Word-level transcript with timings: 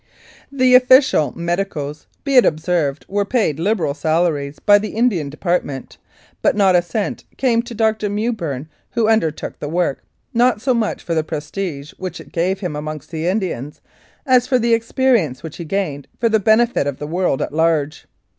47 0.49 0.49
Mounted 0.49 0.49
Police 0.49 0.63
Life 0.63 0.63
in 0.63 0.87
Canada 0.87 0.87
The 0.87 0.97
official 0.97 1.43
medicos, 1.45 2.07
be 2.23 2.35
it 2.37 2.45
observed, 2.47 3.05
were 3.07 3.23
paid 3.25 3.59
liberal 3.59 3.93
salaries 3.93 4.57
by 4.57 4.79
the 4.79 4.95
Indian 4.95 5.29
Department, 5.29 5.97
but 6.41 6.55
not 6.55 6.75
a 6.75 6.81
cent 6.81 7.23
came 7.37 7.61
to 7.61 7.75
Dr. 7.75 8.09
Mewburn, 8.09 8.65
who 8.93 9.07
undertook 9.07 9.59
the 9.59 9.69
work, 9.69 10.03
not 10.33 10.59
so 10.59 10.73
much 10.73 11.03
for 11.03 11.13
the 11.13 11.23
prestige 11.23 11.91
which 11.99 12.19
it 12.19 12.31
gave 12.31 12.61
him 12.61 12.75
amongst 12.75 13.11
the 13.11 13.27
Indians, 13.27 13.79
as 14.25 14.47
for 14.47 14.57
the 14.57 14.73
experience 14.73 15.43
which 15.43 15.57
he 15.57 15.63
gained 15.65 16.07
for 16.19 16.29
the 16.29 16.39
benefit 16.39 16.87
of 16.87 16.97
the 16.97 17.05
world 17.05 17.39
at 17.39 17.53
large. 17.53 18.07